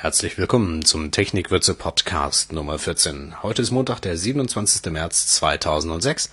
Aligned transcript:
Herzlich 0.00 0.36
willkommen 0.36 0.84
zum 0.84 1.12
Technikwürze 1.12 1.74
Podcast 1.74 2.52
Nummer 2.52 2.78
14. 2.78 3.40
Heute 3.44 3.62
ist 3.62 3.70
Montag, 3.70 4.00
der 4.00 4.16
27. 4.16 4.90
März 4.90 5.28
2006. 5.28 6.30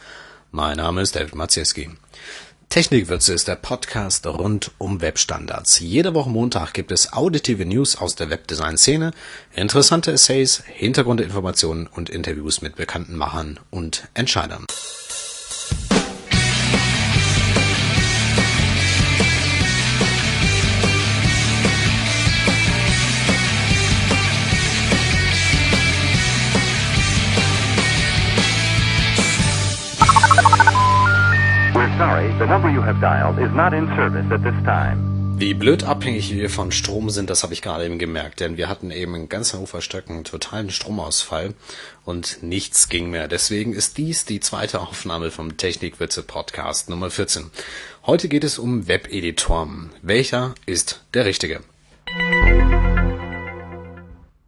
Mein 0.51 0.77
Name 0.77 1.01
ist 1.01 1.15
David 1.15 1.35
Maciejski. 1.35 1.91
Technikwürze 2.69 3.33
ist 3.33 3.47
der 3.47 3.57
Podcast 3.57 4.25
rund 4.25 4.71
um 4.79 5.01
Webstandards. 5.01 5.79
Jede 5.79 6.15
Woche 6.15 6.31
Montag 6.31 6.73
gibt 6.73 6.91
es 6.91 7.13
auditive 7.13 7.65
News 7.65 7.95
aus 7.95 8.15
der 8.15 8.31
Webdesign-Szene, 8.31 9.11
interessante 9.53 10.13
Essays, 10.13 10.63
Hintergrundinformationen 10.65 11.85
und 11.85 12.09
Interviews 12.09 12.61
mit 12.61 12.75
bekannten 12.75 13.17
Machern 13.17 13.59
und 13.69 14.07
Entscheidern. 14.15 14.65
Sorry, 31.99 32.31
the 32.39 32.45
number 32.45 32.69
you 32.69 32.81
have 32.81 33.01
dialed 33.01 33.37
is 33.39 33.53
not 33.53 33.73
in 33.73 33.85
service 33.97 34.25
at 34.31 34.41
this 34.41 34.55
time. 34.63 34.97
Wie 35.37 35.53
blöd 35.53 35.83
abhängig 35.83 36.33
wir 36.33 36.49
von 36.49 36.71
Strom 36.71 37.09
sind, 37.09 37.29
das 37.29 37.43
habe 37.43 37.53
ich 37.53 37.61
gerade 37.61 37.85
eben 37.85 37.99
gemerkt, 37.99 38.39
denn 38.39 38.57
wir 38.57 38.67
hatten 38.67 38.91
eben 38.91 39.15
in 39.15 39.29
ganz 39.29 39.53
Hannover 39.53 39.79
einen 40.07 40.23
totalen 40.23 40.69
Stromausfall 40.69 41.53
und 42.05 42.41
nichts 42.41 42.89
ging 42.89 43.09
mehr. 43.09 43.27
Deswegen 43.27 43.73
ist 43.73 43.97
dies 43.97 44.25
die 44.25 44.39
zweite 44.39 44.81
Aufnahme 44.81 45.31
vom 45.31 45.55
Technikwitze 45.57 46.23
Podcast 46.23 46.89
Nummer 46.89 47.09
14. 47.09 47.51
Heute 48.05 48.27
geht 48.27 48.43
es 48.43 48.59
um 48.59 48.87
Webeditoren. 48.87 49.91
Welcher 50.01 50.55
ist 50.65 51.05
der 51.13 51.25
richtige? 51.25 51.61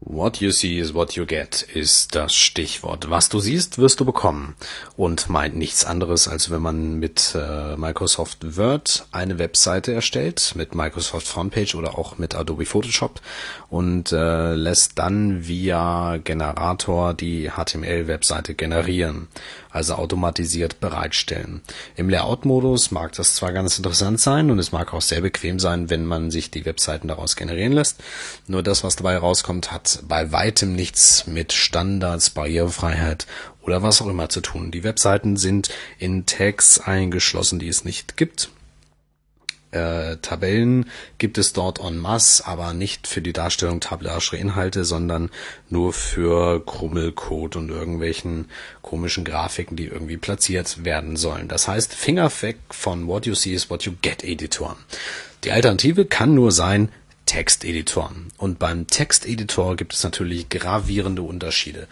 What 0.03 0.37
you 0.37 0.49
see 0.49 0.79
is 0.79 0.95
what 0.95 1.13
you 1.13 1.27
get 1.27 1.61
ist 1.61 2.15
das 2.15 2.33
Stichwort. 2.33 3.11
Was 3.11 3.29
du 3.29 3.39
siehst, 3.39 3.77
wirst 3.77 3.99
du 3.99 4.05
bekommen. 4.05 4.55
Und 4.97 5.29
meint 5.29 5.55
nichts 5.55 5.85
anderes, 5.85 6.27
als 6.27 6.49
wenn 6.49 6.61
man 6.63 6.95
mit 6.95 7.35
äh, 7.35 7.77
Microsoft 7.77 8.57
Word 8.57 9.05
eine 9.11 9.37
Webseite 9.37 9.93
erstellt, 9.93 10.53
mit 10.55 10.73
Microsoft 10.73 11.27
Frontpage 11.27 11.75
oder 11.75 11.99
auch 11.99 12.17
mit 12.17 12.33
Adobe 12.33 12.65
Photoshop 12.65 13.21
und 13.69 14.11
äh, 14.11 14.55
lässt 14.55 14.97
dann 14.97 15.47
via 15.47 16.17
Generator 16.17 17.13
die 17.13 17.51
HTML-Webseite 17.51 18.55
generieren, 18.55 19.27
also 19.71 19.95
automatisiert 19.95 20.79
bereitstellen. 20.79 21.61
Im 21.95 22.09
Layout-Modus 22.09 22.91
mag 22.91 23.13
das 23.13 23.35
zwar 23.35 23.53
ganz 23.53 23.77
interessant 23.77 24.19
sein 24.19 24.51
und 24.51 24.59
es 24.59 24.71
mag 24.71 24.93
auch 24.93 25.01
sehr 25.01 25.21
bequem 25.21 25.59
sein, 25.59 25.89
wenn 25.89 26.05
man 26.05 26.31
sich 26.31 26.51
die 26.51 26.65
Webseiten 26.65 27.07
daraus 27.07 27.35
generieren 27.35 27.73
lässt, 27.73 28.01
nur 28.47 28.63
das, 28.63 28.83
was 28.83 28.95
dabei 28.95 29.17
rauskommt, 29.17 29.71
hat 29.71 30.03
bei 30.07 30.31
weitem 30.31 30.73
nichts 30.73 31.27
mit 31.27 31.53
Standards, 31.53 32.31
Barrierefreiheit 32.31 33.27
oder 33.61 33.83
was 33.83 34.01
auch 34.01 34.07
immer 34.07 34.29
zu 34.29 34.41
tun. 34.41 34.71
Die 34.71 34.83
Webseiten 34.83 35.37
sind 35.37 35.69
in 35.99 36.25
Tags 36.25 36.79
eingeschlossen, 36.79 37.59
die 37.59 37.67
es 37.67 37.85
nicht 37.85 38.17
gibt. 38.17 38.49
Äh, 39.71 40.17
Tabellen 40.17 40.85
gibt 41.17 41.37
es 41.37 41.53
dort 41.53 41.79
en 41.79 41.97
masse, 41.97 42.45
aber 42.45 42.73
nicht 42.73 43.07
für 43.07 43.21
die 43.21 43.33
Darstellung 43.33 43.79
tabellarischer 43.79 44.37
Inhalte, 44.37 44.83
sondern 44.83 45.29
nur 45.69 45.93
für 45.93 46.65
Krummelcode 46.65 47.55
und 47.55 47.69
irgendwelchen 47.69 48.49
komischen 48.81 49.23
Grafiken, 49.23 49.77
die 49.77 49.85
irgendwie 49.85 50.17
platziert 50.17 50.83
werden 50.83 51.15
sollen. 51.15 51.47
Das 51.47 51.67
heißt, 51.67 51.93
Finger 51.93 52.31
weg 52.41 52.57
von 52.69 53.07
What 53.07 53.25
You 53.25 53.35
See 53.35 53.53
is 53.53 53.69
What 53.69 53.83
You 53.83 53.93
Get 54.01 54.23
Editor. 54.23 54.75
Die 55.43 55.51
Alternative 55.51 56.05
kann 56.05 56.35
nur 56.35 56.51
sein, 56.51 56.89
Texteditor. 57.25 58.11
Und 58.37 58.59
beim 58.59 58.87
Texteditor 58.87 59.77
gibt 59.77 59.93
es 59.93 60.03
natürlich 60.03 60.49
gravierende 60.49 61.21
Unterschiede. 61.21 61.87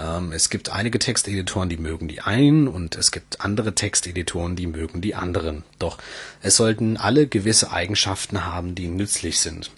Ähm, 0.00 0.32
es 0.32 0.50
gibt 0.50 0.70
einige 0.70 0.98
Texteditoren, 0.98 1.68
die 1.68 1.76
mögen 1.76 2.08
die 2.08 2.20
einen 2.20 2.68
und 2.68 2.96
es 2.96 3.12
gibt 3.12 3.40
andere 3.40 3.74
Texteditoren, 3.74 4.56
die 4.56 4.66
mögen 4.66 5.00
die 5.00 5.14
anderen. 5.14 5.64
Doch 5.78 5.98
es 6.42 6.56
sollten 6.56 6.96
alle 6.96 7.26
gewisse 7.26 7.70
Eigenschaften 7.70 8.44
haben, 8.44 8.74
die 8.74 8.88
nützlich 8.88 9.40
sind. 9.40 9.70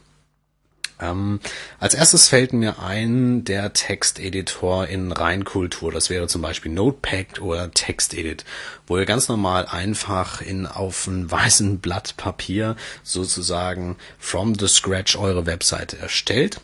Ähm, 1.00 1.40
als 1.80 1.94
erstes 1.94 2.28
fällt 2.28 2.52
mir 2.52 2.78
ein 2.78 3.44
der 3.44 3.72
Texteditor 3.72 4.86
in 4.86 5.10
Reinkultur. 5.10 5.90
Das 5.90 6.10
wäre 6.10 6.28
zum 6.28 6.42
Beispiel 6.42 6.70
Notepad 6.70 7.40
oder 7.40 7.72
TextEdit, 7.72 8.44
wo 8.86 8.98
ihr 8.98 9.06
ganz 9.06 9.28
normal 9.28 9.66
einfach 9.66 10.40
in 10.40 10.66
auf 10.66 11.08
einem 11.08 11.28
weißen 11.28 11.80
Blatt 11.80 12.16
Papier 12.16 12.76
sozusagen 13.02 13.96
from 14.18 14.54
the 14.56 14.68
scratch 14.68 15.16
eure 15.16 15.46
Webseite 15.46 15.98
erstellt 15.98 16.60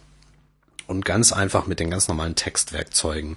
und 0.89 1.05
ganz 1.05 1.33
einfach 1.33 1.67
mit 1.69 1.79
den 1.79 1.91
ganz 1.91 2.09
normalen 2.09 2.35
Textwerkzeugen 2.35 3.37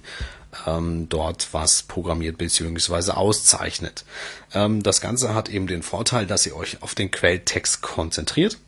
ähm, 0.66 1.08
dort 1.08 1.48
was 1.52 1.84
programmiert 1.84 2.38
bzw. 2.38 3.12
auszeichnet. 3.12 4.04
Ähm, 4.52 4.82
das 4.82 5.00
Ganze 5.00 5.34
hat 5.34 5.48
eben 5.48 5.68
den 5.68 5.82
Vorteil, 5.82 6.26
dass 6.26 6.46
ihr 6.46 6.56
euch 6.56 6.82
auf 6.82 6.96
den 6.96 7.10
Quelltext 7.10 7.82
konzentriert. 7.82 8.58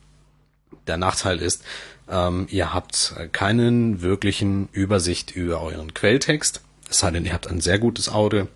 Der 0.86 0.98
Nachteil 0.98 1.40
ist, 1.40 1.62
ähm, 2.08 2.46
ihr 2.50 2.72
habt 2.72 3.14
keinen 3.32 4.02
wirklichen 4.02 4.68
Übersicht 4.72 5.34
über 5.34 5.62
euren 5.62 5.94
Quelltext. 5.94 6.60
Es 6.90 6.98
sei 6.98 7.10
denn, 7.10 7.24
ihr 7.24 7.32
habt 7.32 7.48
ein 7.48 7.60
sehr 7.60 7.78
gutes 7.78 8.08
Auge. 8.08 8.48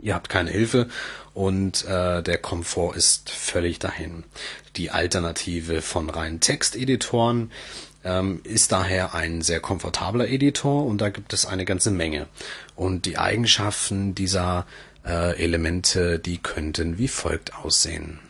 Ihr 0.00 0.14
habt 0.14 0.28
keine 0.28 0.50
Hilfe 0.50 0.88
und 1.32 1.84
äh, 1.86 2.22
der 2.22 2.38
Komfort 2.38 2.94
ist 2.94 3.30
völlig 3.30 3.78
dahin. 3.78 4.24
Die 4.76 4.90
Alternative 4.90 5.80
von 5.80 6.10
reinen 6.10 6.40
Texteditoren 6.40 7.50
ist 8.44 8.72
daher 8.72 9.14
ein 9.14 9.40
sehr 9.40 9.60
komfortabler 9.60 10.28
Editor 10.28 10.84
und 10.84 11.00
da 11.00 11.08
gibt 11.08 11.32
es 11.32 11.46
eine 11.46 11.64
ganze 11.64 11.90
Menge. 11.90 12.26
Und 12.76 13.06
die 13.06 13.18
Eigenschaften 13.18 14.14
dieser 14.14 14.66
äh, 15.06 15.42
Elemente, 15.42 16.18
die 16.18 16.38
könnten 16.38 16.98
wie 16.98 17.08
folgt 17.08 17.54
aussehen. 17.54 18.20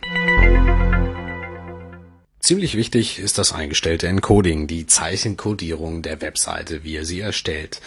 Ziemlich 2.44 2.76
wichtig 2.76 3.20
ist 3.20 3.38
das 3.38 3.54
eingestellte 3.54 4.06
Encoding, 4.06 4.66
die 4.66 4.86
Zeichenkodierung 4.86 6.02
der 6.02 6.20
Webseite, 6.20 6.84
wie 6.84 6.92
ihr 6.92 7.06
sie 7.06 7.20
erstellt. 7.20 7.80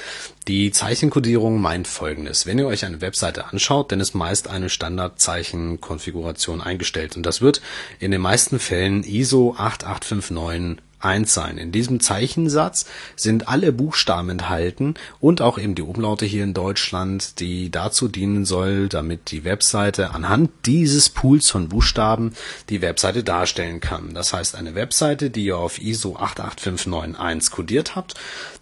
Die 0.48 0.72
Zeichenkodierung 0.72 1.62
meint 1.62 1.88
folgendes. 1.88 2.48
Wenn 2.48 2.58
ihr 2.58 2.66
euch 2.66 2.84
eine 2.84 3.00
Webseite 3.00 3.46
anschaut, 3.46 3.92
dann 3.92 4.00
ist 4.00 4.16
meist 4.16 4.48
eine 4.48 4.70
Standardzeichenkonfiguration 4.70 6.62
eingestellt 6.62 7.16
und 7.16 7.24
das 7.24 7.40
wird 7.40 7.62
in 8.00 8.10
den 8.10 8.22
meisten 8.22 8.58
Fällen 8.58 9.04
ISO 9.04 9.54
8859 9.56 10.82
1 11.00 11.34
sein. 11.34 11.58
In 11.58 11.72
diesem 11.72 12.00
Zeichensatz 12.00 12.86
sind 13.16 13.48
alle 13.48 13.72
Buchstaben 13.72 14.30
enthalten 14.30 14.96
und 15.20 15.42
auch 15.42 15.58
eben 15.58 15.74
die 15.76 15.84
Umlaute 15.84 16.26
hier 16.26 16.44
in 16.44 16.54
Deutschland, 16.54 17.40
die 17.40 17.70
dazu 17.70 18.08
dienen 18.08 18.46
soll, 18.46 18.88
damit 18.90 19.32
die 19.32 19.44
Webseite 19.44 20.12
anhand 20.12 20.52
dieses 20.66 21.10
Pools 21.10 21.50
von 21.50 21.68
Buchstaben 21.70 22.34
die 22.70 22.82
Webseite 22.82 23.24
darstellen 23.24 23.80
kann. 23.80 24.14
Das 24.14 24.34
heißt, 24.34 24.56
eine 24.56 24.76
Webseite, 24.76 25.30
die 25.30 25.46
ihr 25.46 25.58
auf 25.58 25.82
ISO 25.82 26.18
88591 26.18 27.52
codiert 27.52 27.96
habt, 27.96 28.16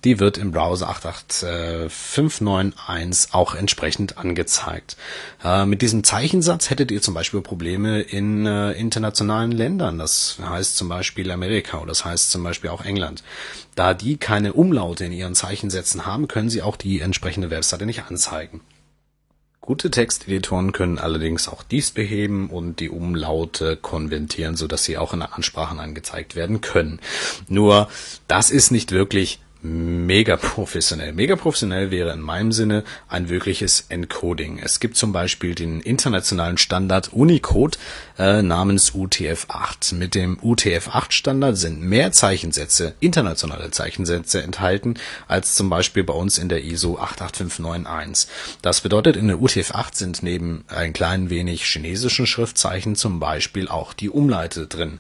die 0.04 0.20
wird 0.20 0.38
im 0.38 0.52
Browser 0.52 0.90
88591 0.90 3.34
auch 3.34 3.56
entsprechend 3.56 4.18
angezeigt. 4.18 4.98
Äh, 5.44 5.66
mit 5.66 5.82
diesem 5.82 6.04
Zeichensatz 6.04 6.70
hättet 6.70 6.92
ihr 6.92 7.02
zum 7.02 7.16
Beispiel 7.16 7.42
Probleme 7.42 8.02
in 8.02 8.46
äh, 8.46 8.74
internationalen 8.74 9.52
Ländern. 9.52 9.98
Das 9.98 10.38
heißt 10.42 10.78
zum 10.78 10.90
Beispiel 10.90 11.32
Amerika 11.32 11.80
oder 11.80 11.88
das 11.88 12.06
heißt 12.06 12.25
zum 12.30 12.44
Beispiel 12.44 12.70
auch 12.70 12.84
England. 12.84 13.24
Da 13.76 13.94
die 13.94 14.18
keine 14.18 14.54
Umlaute 14.54 15.06
in 15.06 15.12
ihren 15.12 15.36
Zeichensätzen 15.36 16.06
haben, 16.06 16.28
können 16.28 16.50
sie 16.50 16.62
auch 16.62 16.78
die 16.78 17.02
entsprechende 17.02 17.50
Webseite 17.50 17.86
nicht 17.86 18.04
anzeigen. 18.04 18.62
Gute 19.66 19.90
Texteditoren 19.90 20.74
können 20.74 21.00
allerdings 21.00 21.48
auch 21.48 21.64
dies 21.64 21.90
beheben 21.90 22.52
und 22.52 22.80
die 22.80 22.92
Umlaute 22.92 23.78
konvertieren, 23.78 24.56
sodass 24.56 24.84
sie 24.84 24.96
auch 24.96 25.12
in 25.14 25.24
Ansprachen 25.24 25.80
angezeigt 25.80 26.36
werden 26.36 26.62
können. 26.62 27.00
Nur 27.48 27.90
das 28.28 28.52
ist 28.52 28.70
nicht 28.70 28.92
wirklich 28.92 29.40
mega 29.66 30.38
professionell. 30.38 31.14
Mega 31.14 31.36
professionell 31.36 31.90
wäre 31.90 32.12
in 32.12 32.22
meinem 32.22 32.52
Sinne 32.52 32.84
ein 33.08 33.30
wirkliches 33.30 33.86
Encoding. 33.90 34.60
Es 34.60 34.80
gibt 34.80 34.96
zum 34.96 35.12
Beispiel 35.12 35.56
den 35.56 35.82
internationalen 35.82 36.58
Standard 36.58 37.12
Unicode 37.14 37.78
äh, 38.18 38.42
namens 38.42 38.92
UTF-8. 38.92 39.96
Mit 39.96 40.14
dem 40.14 40.38
UTF-8-Standard 40.40 41.58
sind 41.58 41.82
mehr 41.82 42.12
Zeichensätze, 42.12 42.94
internationale 43.00 43.72
Zeichensätze 43.72 44.44
enthalten, 44.44 44.96
als 45.28 45.56
zum 45.56 45.70
Beispiel 45.70 46.04
bei 46.04 46.14
uns 46.14 46.38
in 46.38 46.50
der 46.50 46.64
ISO 46.64 46.98
88591. 47.00 48.30
Das 48.62 48.82
bedeutet, 48.82 49.16
in 49.16 49.28
der 49.28 49.38
UTF-8 49.38 49.96
sind 49.96 50.24
neben 50.24 50.64
ein 50.68 50.94
klein 50.94 51.30
wenig 51.30 51.66
chinesischen 51.66 52.28
Schriftzeichen 52.28 52.96
zum 52.96 53.20
Beispiel 53.20 53.68
auch 53.68 53.94
die 53.94 54.10
Umleite 54.10 54.68
drin. 54.68 55.00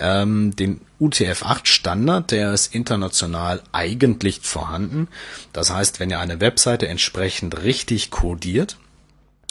Ähm, 0.00 0.56
den 0.56 0.80
UTF-8 1.00 1.66
Standard, 1.66 2.30
der 2.30 2.52
ist 2.52 2.74
international 2.74 3.62
eigentlich 3.72 4.40
vorhanden. 4.42 5.08
Das 5.52 5.70
heißt, 5.72 5.98
wenn 5.98 6.10
ihr 6.10 6.20
eine 6.20 6.40
Webseite 6.40 6.88
entsprechend 6.88 7.62
richtig 7.62 8.10
codiert 8.10 8.76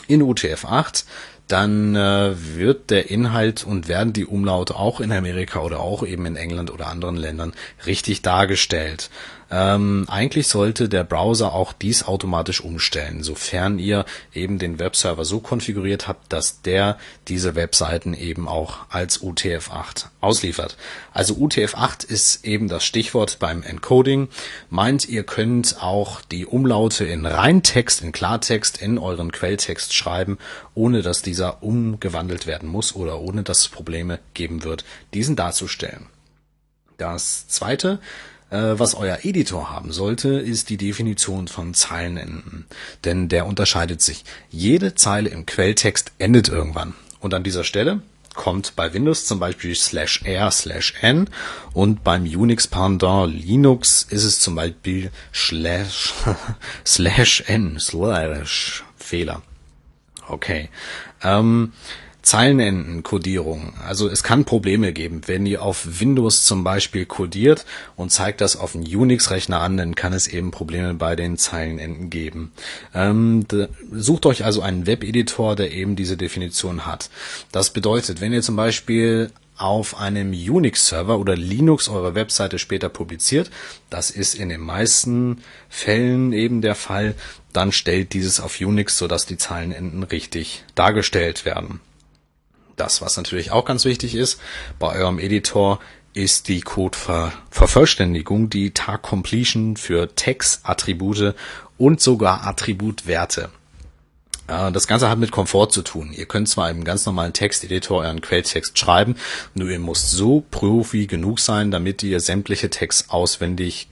in 0.06 0.22
UTF-8, 0.22 1.04
dann 1.48 1.96
äh, 1.96 2.34
wird 2.56 2.90
der 2.90 3.10
Inhalt 3.10 3.64
und 3.64 3.88
werden 3.88 4.12
die 4.12 4.24
Umlaute 4.24 4.76
auch 4.76 5.00
in 5.00 5.10
Amerika 5.10 5.60
oder 5.60 5.80
auch 5.80 6.06
eben 6.06 6.24
in 6.26 6.36
England 6.36 6.70
oder 6.70 6.86
anderen 6.86 7.16
Ländern 7.16 7.52
richtig 7.86 8.22
dargestellt. 8.22 9.10
Ähm, 9.52 10.06
eigentlich 10.08 10.46
sollte 10.46 10.88
der 10.88 11.02
Browser 11.02 11.52
auch 11.52 11.72
dies 11.72 12.04
automatisch 12.04 12.60
umstellen, 12.60 13.24
sofern 13.24 13.80
ihr 13.80 14.04
eben 14.32 14.60
den 14.60 14.78
Webserver 14.78 15.24
so 15.24 15.40
konfiguriert 15.40 16.06
habt, 16.06 16.32
dass 16.32 16.62
der 16.62 16.98
diese 17.26 17.56
Webseiten 17.56 18.14
eben 18.14 18.46
auch 18.46 18.78
als 18.90 19.20
UTF-8 19.20 20.06
ausliefert. 20.20 20.76
Also 21.12 21.34
UTF-8 21.34 22.06
ist 22.06 22.44
eben 22.44 22.68
das 22.68 22.84
Stichwort 22.84 23.40
beim 23.40 23.64
Encoding. 23.64 24.28
Meint, 24.68 25.08
ihr 25.08 25.24
könnt 25.24 25.82
auch 25.82 26.20
die 26.20 26.46
Umlaute 26.46 27.04
in 27.04 27.26
Reintext, 27.26 28.02
in 28.02 28.12
Klartext, 28.12 28.80
in 28.80 28.98
euren 28.98 29.32
Quelltext 29.32 29.94
schreiben, 29.94 30.38
ohne 30.74 31.02
dass 31.02 31.22
dieser 31.22 31.62
umgewandelt 31.64 32.46
werden 32.46 32.68
muss 32.68 32.94
oder 32.94 33.20
ohne 33.20 33.42
dass 33.42 33.60
es 33.60 33.68
Probleme 33.68 34.20
geben 34.34 34.62
wird, 34.62 34.84
diesen 35.12 35.34
darzustellen. 35.34 36.06
Das 36.98 37.48
zweite 37.48 37.98
was 38.58 38.94
euer 38.94 39.18
Editor 39.22 39.70
haben 39.70 39.92
sollte, 39.92 40.28
ist 40.30 40.70
die 40.70 40.76
Definition 40.76 41.48
von 41.48 41.74
Zeilenenden. 41.74 42.66
Denn 43.04 43.28
der 43.28 43.46
unterscheidet 43.46 44.02
sich. 44.02 44.24
Jede 44.50 44.94
Zeile 44.94 45.30
im 45.30 45.46
Quelltext 45.46 46.12
endet 46.18 46.48
irgendwann. 46.48 46.94
Und 47.20 47.34
an 47.34 47.44
dieser 47.44 47.64
Stelle 47.64 48.00
kommt 48.34 48.74
bei 48.76 48.92
Windows 48.94 49.26
zum 49.26 49.38
Beispiel 49.38 49.74
slash 49.74 50.22
r 50.24 50.50
slash 50.50 50.94
n 51.00 51.28
und 51.72 52.04
beim 52.04 52.22
Unix 52.22 52.66
Pendant 52.66 53.32
Linux 53.32 54.06
ist 54.08 54.24
es 54.24 54.40
zum 54.40 54.54
Beispiel 54.54 55.10
slash, 55.34 56.14
slash 56.86 57.44
n 57.46 57.78
slash 57.78 58.84
Fehler. 58.96 59.42
Okay. 60.28 60.70
Ähm, 61.22 61.72
Zeilenenden-Codierung. 62.22 63.74
Also 63.86 64.08
es 64.08 64.22
kann 64.22 64.44
Probleme 64.44 64.92
geben. 64.92 65.22
Wenn 65.26 65.46
ihr 65.46 65.62
auf 65.62 66.00
Windows 66.00 66.44
zum 66.44 66.64
Beispiel 66.64 67.06
codiert 67.06 67.64
und 67.96 68.10
zeigt 68.10 68.40
das 68.40 68.56
auf 68.56 68.74
einen 68.74 68.84
Unix-Rechner 68.84 69.60
an, 69.60 69.76
dann 69.76 69.94
kann 69.94 70.12
es 70.12 70.26
eben 70.26 70.50
Probleme 70.50 70.94
bei 70.94 71.16
den 71.16 71.38
Zeilenenden 71.38 72.10
geben. 72.10 72.52
Ähm, 72.94 73.46
sucht 73.92 74.26
euch 74.26 74.44
also 74.44 74.62
einen 74.62 74.86
Webeditor, 74.86 75.56
der 75.56 75.72
eben 75.72 75.96
diese 75.96 76.16
Definition 76.16 76.86
hat. 76.86 77.10
Das 77.52 77.70
bedeutet, 77.70 78.20
wenn 78.20 78.32
ihr 78.32 78.42
zum 78.42 78.56
Beispiel 78.56 79.30
auf 79.60 79.98
einem 79.98 80.32
Unix-Server 80.32 81.18
oder 81.18 81.36
Linux 81.36 81.90
eure 81.90 82.14
Webseite 82.14 82.58
später 82.58 82.88
publiziert, 82.88 83.50
das 83.90 84.10
ist 84.10 84.34
in 84.34 84.48
den 84.48 84.60
meisten 84.60 85.42
Fällen 85.68 86.32
eben 86.32 86.62
der 86.62 86.74
Fall, 86.74 87.14
dann 87.52 87.70
stellt 87.70 88.14
dieses 88.14 88.40
auf 88.40 88.58
Unix, 88.58 88.96
sodass 88.96 89.26
die 89.26 89.36
Zeilenenden 89.36 90.02
richtig 90.02 90.64
dargestellt 90.74 91.44
werden. 91.44 91.80
Das, 92.80 93.02
was 93.02 93.18
natürlich 93.18 93.50
auch 93.50 93.66
ganz 93.66 93.84
wichtig 93.84 94.14
ist 94.14 94.40
bei 94.78 94.94
eurem 94.94 95.18
Editor, 95.18 95.80
ist 96.14 96.48
die 96.48 96.62
Code-Vervollständigung, 96.62 98.48
die 98.48 98.70
Tag 98.70 99.02
Completion 99.02 99.76
für 99.76 100.14
Text, 100.14 100.60
Attribute 100.62 101.34
und 101.76 102.00
sogar 102.00 102.46
Attributwerte. 102.46 103.50
Das 104.46 104.86
Ganze 104.86 105.10
hat 105.10 105.18
mit 105.18 105.30
Komfort 105.30 105.68
zu 105.72 105.82
tun. 105.82 106.10
Ihr 106.12 106.24
könnt 106.24 106.48
zwar 106.48 106.70
im 106.70 106.82
ganz 106.82 107.04
normalen 107.04 107.34
Texteditor 107.34 108.00
euren 108.00 108.22
Quelltext 108.22 108.78
schreiben, 108.78 109.14
nur 109.54 109.68
ihr 109.68 109.78
müsst 109.78 110.10
so 110.10 110.42
Profi 110.50 111.06
genug 111.06 111.38
sein, 111.38 111.70
damit 111.70 112.02
ihr 112.02 112.18
sämtliche 112.18 112.70
Texte 112.70 113.12
auswendig 113.12 113.88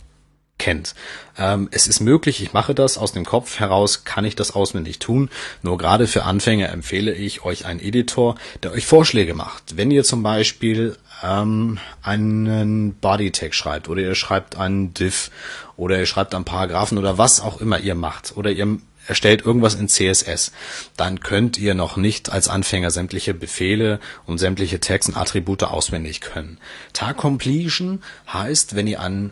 kennt. 0.58 0.94
Ähm, 1.38 1.68
es 1.70 1.86
ist 1.86 2.00
möglich, 2.00 2.42
ich 2.42 2.52
mache 2.52 2.74
das 2.74 2.98
aus 2.98 3.12
dem 3.12 3.24
Kopf 3.24 3.58
heraus, 3.58 4.04
kann 4.04 4.24
ich 4.24 4.36
das 4.36 4.54
auswendig 4.54 4.98
tun. 4.98 5.30
Nur 5.62 5.78
gerade 5.78 6.06
für 6.06 6.24
Anfänger 6.24 6.70
empfehle 6.70 7.12
ich 7.12 7.44
euch 7.44 7.64
einen 7.64 7.80
Editor, 7.80 8.34
der 8.62 8.72
euch 8.72 8.86
Vorschläge 8.86 9.34
macht. 9.34 9.76
Wenn 9.76 9.90
ihr 9.90 10.04
zum 10.04 10.22
Beispiel 10.22 10.96
ähm, 11.22 11.78
einen 12.02 12.94
Body-Tag 12.94 13.54
schreibt 13.54 13.88
oder 13.88 14.02
ihr 14.02 14.14
schreibt 14.14 14.56
einen 14.56 14.94
Div 14.94 15.30
oder 15.76 15.98
ihr 15.98 16.06
schreibt 16.06 16.34
einen 16.34 16.44
Paragraphen 16.44 16.98
oder 16.98 17.18
was 17.18 17.40
auch 17.40 17.60
immer 17.60 17.78
ihr 17.78 17.94
macht 17.94 18.36
oder 18.36 18.50
ihr 18.50 18.78
erstellt 19.08 19.44
irgendwas 19.44 19.74
in 19.74 19.88
CSS, 19.88 20.52
dann 20.96 21.20
könnt 21.20 21.58
ihr 21.58 21.74
noch 21.74 21.96
nicht 21.96 22.30
als 22.30 22.48
Anfänger 22.48 22.90
sämtliche 22.90 23.34
Befehle 23.34 24.00
und 24.26 24.38
sämtliche 24.38 24.80
Tags 24.80 25.08
und 25.08 25.16
Attribute 25.16 25.64
auswendig 25.64 26.20
können. 26.20 26.58
Tag 26.92 27.16
Completion 27.16 28.02
heißt, 28.32 28.76
wenn 28.76 28.86
ihr 28.86 29.00
äh, 29.00 29.30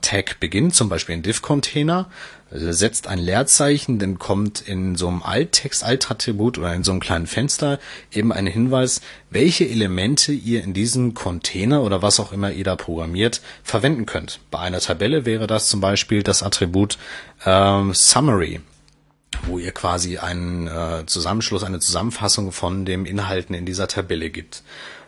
Tag 0.00 0.40
beginnt, 0.40 0.74
zum 0.74 0.88
Beispiel 0.88 1.16
ein 1.16 1.22
div-Container, 1.22 2.08
setzt 2.50 3.08
ein 3.08 3.18
Leerzeichen, 3.18 3.98
dann 3.98 4.18
kommt 4.18 4.60
in 4.60 4.94
so 4.94 5.08
einem 5.08 5.22
Alttext, 5.22 5.82
Alt-Attribut 5.82 6.58
oder 6.58 6.72
in 6.74 6.84
so 6.84 6.92
einem 6.92 7.00
kleinen 7.00 7.26
Fenster 7.26 7.80
eben 8.12 8.32
ein 8.32 8.46
Hinweis, 8.46 9.00
welche 9.30 9.68
Elemente 9.68 10.32
ihr 10.32 10.62
in 10.62 10.72
diesem 10.72 11.14
Container 11.14 11.82
oder 11.82 12.02
was 12.02 12.20
auch 12.20 12.32
immer 12.32 12.52
ihr 12.52 12.64
da 12.64 12.76
programmiert 12.76 13.42
verwenden 13.64 14.06
könnt. 14.06 14.40
Bei 14.50 14.60
einer 14.60 14.80
Tabelle 14.80 15.24
wäre 15.24 15.46
das 15.46 15.68
zum 15.68 15.80
Beispiel 15.80 16.22
das 16.22 16.42
Attribut 16.42 16.98
ähm, 17.44 17.92
Summary 17.94 18.60
wo 19.44 19.58
ihr 19.58 19.72
quasi 19.72 20.18
einen 20.18 20.66
äh, 20.66 21.04
Zusammenschluss, 21.04 21.62
eine 21.62 21.80
Zusammenfassung 21.80 22.52
von 22.52 22.86
dem 22.86 23.04
Inhalten 23.04 23.54
in 23.54 23.66
dieser 23.66 23.86
Tabelle 23.88 24.30
gibt. 24.30 24.62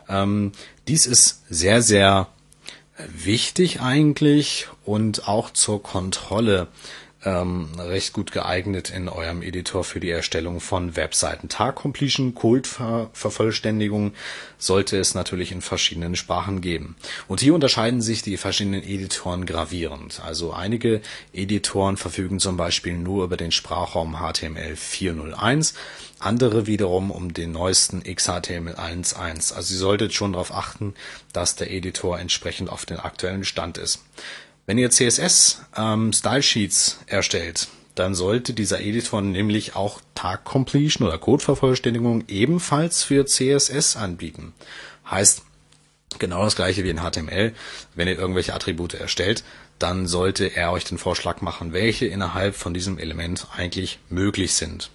Ähm, 0.08 0.52
dies 0.86 1.06
ist 1.06 1.44
sehr, 1.48 1.82
sehr 1.82 2.28
wichtig 3.06 3.80
eigentlich 3.80 4.68
und 4.84 5.28
auch 5.28 5.50
zur 5.50 5.82
Kontrolle 5.82 6.68
ähm, 7.24 7.68
recht 7.78 8.12
gut 8.12 8.30
geeignet 8.30 8.90
in 8.90 9.08
eurem 9.08 9.42
Editor 9.42 9.82
für 9.82 9.98
die 9.98 10.10
Erstellung 10.10 10.60
von 10.60 10.94
Webseiten. 10.94 11.48
Tag 11.48 11.76
Completion, 11.76 12.34
Code-Vervollständigung 12.34 14.12
sollte 14.56 14.96
es 14.98 15.14
natürlich 15.14 15.50
in 15.50 15.60
verschiedenen 15.60 16.14
Sprachen 16.14 16.60
geben. 16.60 16.96
Und 17.26 17.40
hier 17.40 17.54
unterscheiden 17.54 18.00
sich 18.02 18.22
die 18.22 18.36
verschiedenen 18.36 18.84
Editoren 18.84 19.46
gravierend. 19.46 20.20
Also 20.24 20.52
einige 20.52 21.00
Editoren 21.32 21.96
verfügen 21.96 22.38
zum 22.38 22.56
Beispiel 22.56 22.96
nur 22.96 23.24
über 23.24 23.36
den 23.36 23.50
Sprachraum 23.50 24.18
HTML 24.18 24.74
4.0.1, 24.74 25.74
andere 26.20 26.66
wiederum 26.66 27.10
um 27.10 27.34
den 27.34 27.52
neuesten 27.52 28.02
XHTML 28.02 28.74
1.1. 28.74 29.54
Also 29.54 29.74
ihr 29.74 29.80
solltet 29.80 30.14
schon 30.14 30.32
darauf 30.34 30.52
achten, 30.52 30.94
dass 31.32 31.56
der 31.56 31.70
Editor 31.70 32.18
entsprechend 32.18 32.70
auf 32.70 32.86
den 32.86 32.98
aktuellen 32.98 33.44
Stand 33.44 33.78
ist. 33.78 34.00
Wenn 34.68 34.76
ihr 34.76 34.90
CSS 34.90 35.62
ähm, 35.78 36.12
Style 36.12 36.42
Sheets 36.42 36.98
erstellt, 37.06 37.68
dann 37.94 38.14
sollte 38.14 38.52
dieser 38.52 38.82
Editor 38.82 39.22
nämlich 39.22 39.74
auch 39.74 40.02
Tag 40.14 40.44
Completion 40.44 41.08
oder 41.08 41.16
Codevervollständigung 41.16 42.24
ebenfalls 42.28 43.02
für 43.02 43.24
CSS 43.24 43.96
anbieten. 43.96 44.52
Heißt, 45.10 45.40
genau 46.18 46.44
das 46.44 46.54
gleiche 46.54 46.84
wie 46.84 46.90
in 46.90 47.00
HTML. 47.00 47.54
Wenn 47.94 48.08
ihr 48.08 48.18
irgendwelche 48.18 48.52
Attribute 48.52 48.92
erstellt, 48.92 49.42
dann 49.78 50.06
sollte 50.06 50.44
er 50.54 50.70
euch 50.72 50.84
den 50.84 50.98
Vorschlag 50.98 51.40
machen, 51.40 51.72
welche 51.72 52.04
innerhalb 52.04 52.54
von 52.54 52.74
diesem 52.74 52.98
Element 52.98 53.46
eigentlich 53.56 54.00
möglich 54.10 54.52
sind. 54.52 54.90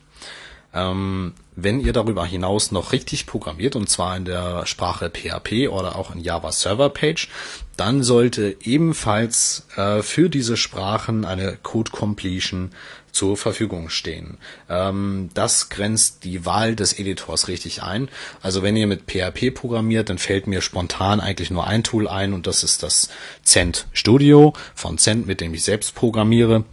Ähm, 0.73 1.33
wenn 1.55 1.79
ihr 1.79 1.93
darüber 1.93 2.25
hinaus 2.25 2.71
noch 2.71 2.93
richtig 2.93 3.25
programmiert, 3.25 3.75
und 3.75 3.89
zwar 3.89 4.17
in 4.17 4.25
der 4.25 4.65
Sprache 4.65 5.11
PHP 5.11 5.69
oder 5.69 5.95
auch 5.95 6.13
in 6.13 6.21
Java 6.21 6.51
Server 6.51 6.89
Page, 6.89 7.29
dann 7.77 8.03
sollte 8.03 8.55
ebenfalls 8.61 9.67
äh, 9.75 10.01
für 10.01 10.29
diese 10.29 10.57
Sprachen 10.57 11.25
eine 11.25 11.57
Code 11.61 11.91
Completion 11.91 12.71
zur 13.11 13.37
Verfügung 13.37 13.89
stehen. 13.89 14.37
Ähm, 14.69 15.29
das 15.35 15.69
grenzt 15.69 16.23
die 16.23 16.45
Wahl 16.45 16.75
des 16.75 16.97
Editors 16.97 17.47
richtig 17.47 17.83
ein. 17.83 18.09
Also 18.41 18.63
wenn 18.63 18.75
ihr 18.75 18.87
mit 18.87 19.03
PHP 19.05 19.53
programmiert, 19.53 20.09
dann 20.09 20.17
fällt 20.17 20.47
mir 20.47 20.61
spontan 20.61 21.19
eigentlich 21.19 21.51
nur 21.51 21.67
ein 21.67 21.83
Tool 21.83 22.07
ein 22.07 22.33
und 22.33 22.47
das 22.47 22.63
ist 22.63 22.81
das 22.81 23.09
Cent 23.43 23.85
Studio 23.93 24.53
von 24.73 24.97
Cent, 24.97 25.27
mit 25.27 25.41
dem 25.41 25.53
ich 25.53 25.63
selbst 25.63 25.93
programmiere 25.93 26.65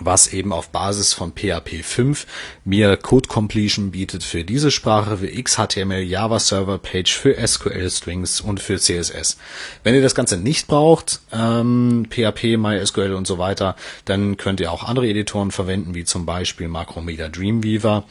was 0.00 0.32
eben 0.32 0.52
auf 0.52 0.70
Basis 0.70 1.12
von 1.12 1.32
PHP 1.32 1.82
5 1.82 2.26
mir 2.64 2.96
Code 2.96 3.28
Completion 3.28 3.90
bietet 3.90 4.24
für 4.24 4.44
diese 4.44 4.70
Sprache, 4.70 5.18
für 5.18 5.28
XHTML, 5.28 6.02
Java 6.02 6.38
Server 6.38 6.78
Page, 6.78 7.12
für 7.12 7.34
SQL 7.46 7.90
Strings 7.90 8.40
und 8.40 8.60
für 8.60 8.78
CSS. 8.78 9.38
Wenn 9.82 9.94
ihr 9.94 10.02
das 10.02 10.14
Ganze 10.14 10.36
nicht 10.36 10.66
braucht, 10.66 11.20
ähm, 11.32 12.06
PHP, 12.10 12.56
MySQL 12.56 13.14
und 13.14 13.26
so 13.26 13.38
weiter, 13.38 13.76
dann 14.04 14.36
könnt 14.36 14.60
ihr 14.60 14.72
auch 14.72 14.84
andere 14.84 15.08
Editoren 15.08 15.50
verwenden, 15.50 15.94
wie 15.94 16.04
zum 16.04 16.26
Beispiel 16.26 16.68
Macromedia 16.68 17.28
Dreamweaver. 17.28 18.04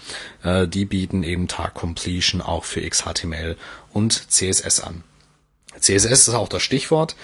Äh, 0.43 0.67
die 0.67 0.85
bieten 0.85 1.23
eben 1.23 1.47
Tag 1.47 1.73
Completion 1.73 2.41
auch 2.41 2.63
für 2.63 2.81
XHTML 2.81 3.55
und 3.93 4.31
CSS 4.31 4.79
an. 4.81 5.03
CSS 5.79 6.27
ist 6.27 6.33
auch 6.33 6.49
das 6.49 6.61
Stichwort. 6.61 7.15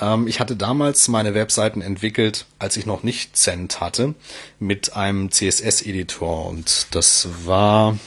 Ähm, 0.00 0.26
ich 0.26 0.40
hatte 0.40 0.56
damals 0.56 1.08
meine 1.08 1.34
Webseiten 1.34 1.82
entwickelt, 1.82 2.46
als 2.58 2.76
ich 2.76 2.86
noch 2.86 3.02
nicht 3.02 3.36
Cent 3.36 3.80
hatte, 3.80 4.14
mit 4.58 4.96
einem 4.96 5.30
CSS-Editor 5.30 6.46
und 6.46 6.88
das 6.92 7.28
war 7.44 7.98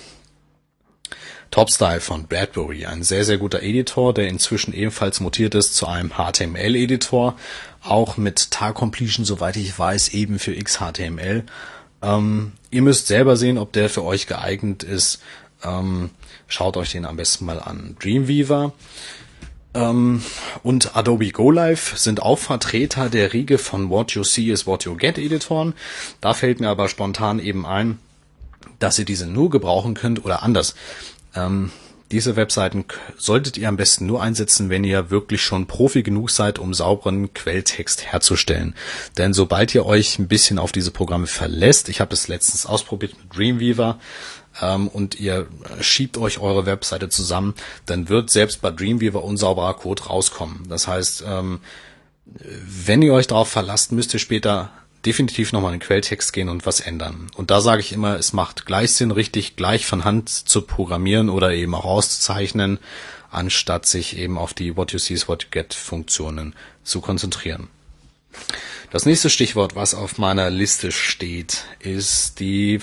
Topstyle 1.52 2.02
von 2.02 2.26
Bradbury, 2.28 2.88
ein 2.88 3.04
sehr, 3.04 3.26
sehr 3.26 3.38
guter 3.38 3.62
Editor, 3.62 4.14
der 4.14 4.28
inzwischen 4.28 4.74
ebenfalls 4.74 5.20
mutiert 5.20 5.54
ist 5.54 5.76
zu 5.76 5.88
einem 5.88 6.14
HTML-Editor, 6.14 7.36
auch 7.84 8.18
mit 8.18 8.50
Tag 8.50 8.76
Completion, 8.76 9.24
soweit 9.24 9.56
ich 9.58 9.78
weiß, 9.78 10.10
eben 10.10 10.40
für 10.40 10.56
XHTML. 10.56 11.44
Ähm, 12.02 12.54
ihr 12.72 12.82
müsst 12.82 13.08
selber 13.08 13.38
sehen, 13.38 13.58
ob 13.58 13.72
der 13.72 13.90
für 13.90 14.04
euch 14.04 14.26
geeignet 14.28 14.84
ist 14.84 15.20
Ähm, 15.64 16.10
schaut 16.48 16.78
euch 16.78 16.92
den 16.92 17.06
am 17.06 17.16
besten 17.16 17.46
mal 17.46 17.60
an. 17.60 17.96
Dreamweaver 18.00 18.74
und 19.74 20.96
Adobe 20.96 21.32
Go 21.32 21.50
Live 21.50 21.98
sind 21.98 22.22
auch 22.22 22.38
Vertreter 22.38 23.10
der 23.10 23.34
Riege 23.34 23.58
von 23.58 23.90
What 23.90 24.12
You 24.12 24.24
See 24.24 24.52
is 24.52 24.68
What 24.68 24.86
You 24.86 24.96
Get 24.96 25.18
Editoren. 25.18 25.74
Da 26.22 26.34
fällt 26.34 26.60
mir 26.60 26.70
aber 26.70 26.88
spontan 26.90 27.40
eben 27.40 27.66
ein, 27.66 27.98
dass 28.80 29.00
ihr 29.00 29.06
diese 29.06 29.26
nur 29.26 29.50
gebrauchen 29.50 29.96
könnt 29.96 30.24
oder 30.24 30.44
anders. 30.44 30.76
Ähm, 31.36 31.72
diese 32.12 32.36
Webseiten 32.36 32.86
solltet 33.18 33.58
ihr 33.58 33.68
am 33.68 33.76
besten 33.76 34.06
nur 34.06 34.22
einsetzen, 34.22 34.70
wenn 34.70 34.84
ihr 34.84 35.10
wirklich 35.10 35.42
schon 35.42 35.66
Profi 35.66 36.04
genug 36.04 36.30
seid, 36.30 36.60
um 36.60 36.76
sauberen 36.76 37.34
Quelltext 37.34 38.06
herzustellen. 38.06 38.76
Denn 39.18 39.34
sobald 39.34 39.74
ihr 39.74 39.88
euch 39.88 40.20
ein 40.20 40.28
bisschen 40.28 40.60
auf 40.60 40.72
diese 40.72 40.92
Programme 40.92 41.26
verlässt, 41.26 41.90
ich 41.90 42.02
habe 42.02 42.10
das 42.10 42.28
letztens 42.28 42.68
ausprobiert 42.68 43.16
mit 43.18 43.36
Dreamweaver, 43.36 44.00
ähm, 44.62 44.88
und 44.88 45.20
ihr 45.20 45.48
schiebt 45.82 46.18
euch 46.18 46.40
eure 46.40 46.66
Webseite 46.66 47.10
zusammen, 47.10 47.54
dann 47.86 48.10
wird 48.10 48.30
selbst 48.30 48.62
bei 48.62 48.72
Dreamweaver 48.72 49.24
unsauberer 49.24 49.74
Code 49.74 50.04
rauskommen. 50.04 50.66
Das 50.70 50.88
heißt, 50.88 51.24
ähm, 51.28 51.60
wenn 52.26 53.02
ihr 53.02 53.14
euch 53.14 53.28
darauf 53.28 53.50
verlasst, 53.50 53.92
müsst 53.92 54.14
ihr 54.14 54.20
später 54.20 54.72
definitiv 55.06 55.52
nochmal 55.52 55.74
in 55.74 55.80
den 55.80 55.86
Quelltext 55.86 56.32
gehen 56.32 56.50
und 56.50 56.66
was 56.66 56.80
ändern. 56.80 57.30
Und 57.36 57.52
da 57.52 57.62
sage 57.62 57.82
ich 57.82 57.92
immer, 57.92 58.18
es 58.18 58.34
macht 58.34 58.66
gleich 58.66 58.94
Sinn, 58.94 59.12
richtig 59.12 59.56
gleich 59.56 59.86
von 59.86 60.06
Hand 60.06 60.30
zu 60.30 60.62
programmieren 60.62 61.30
oder 61.30 61.52
eben 61.52 61.76
auch 61.76 61.86
auszuzeichnen, 61.86 62.80
anstatt 63.30 63.86
sich 63.86 64.18
eben 64.18 64.38
auf 64.38 64.54
die 64.54 64.78
What 64.78 64.94
you 64.94 65.00
see 65.00 65.14
is 65.14 65.28
what 65.28 65.44
you 65.44 65.50
get 65.52 65.74
Funktionen 65.74 66.56
zu 66.84 67.02
konzentrieren. 67.02 67.68
Das 68.92 69.06
nächste 69.06 69.30
Stichwort, 69.30 69.76
was 69.76 69.96
auf 69.96 70.18
meiner 70.18 70.50
Liste 70.50 70.92
steht, 70.92 71.66
ist 71.80 72.40
die 72.40 72.80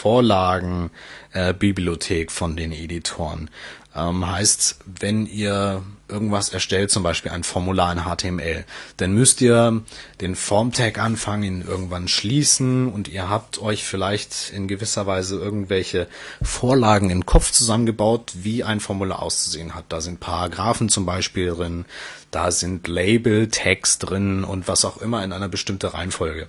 Vorlagenbibliothek 0.00 2.28
äh, 2.28 2.32
von 2.32 2.56
den 2.56 2.72
Editoren. 2.72 3.50
Ähm, 3.94 4.30
heißt, 4.30 4.78
wenn 4.86 5.26
ihr 5.26 5.82
irgendwas 6.08 6.48
erstellt, 6.50 6.90
zum 6.90 7.02
Beispiel 7.02 7.32
ein 7.32 7.44
Formular 7.44 7.92
in 7.92 8.04
HTML, 8.04 8.64
dann 8.96 9.12
müsst 9.12 9.40
ihr 9.40 9.82
den 10.20 10.36
Form-Tag 10.36 10.98
anfangen, 10.98 11.42
ihn 11.42 11.62
irgendwann 11.62 12.06
schließen 12.08 12.90
und 12.90 13.08
ihr 13.08 13.28
habt 13.28 13.60
euch 13.60 13.84
vielleicht 13.84 14.52
in 14.54 14.68
gewisser 14.68 15.06
Weise 15.06 15.36
irgendwelche 15.36 16.06
Vorlagen 16.40 17.10
im 17.10 17.26
Kopf 17.26 17.52
zusammengebaut, 17.52 18.32
wie 18.34 18.64
ein 18.64 18.80
Formular 18.80 19.22
auszusehen 19.22 19.74
hat. 19.74 19.84
Da 19.88 20.00
sind 20.00 20.20
Paragraphen 20.20 20.88
zum 20.88 21.04
Beispiel 21.04 21.50
drin, 21.50 21.84
da 22.30 22.52
sind 22.52 22.88
Label, 22.88 23.48
Text 23.48 24.08
drin 24.08 24.44
und 24.44 24.68
was 24.68 24.84
auch 24.84 24.98
immer 24.98 25.24
in 25.24 25.32
einer 25.32 25.48
bestimmten 25.48 25.88
Reihenfolge. 25.88 26.48